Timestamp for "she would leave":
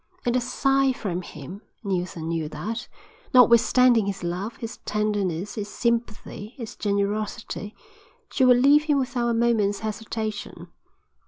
8.31-8.85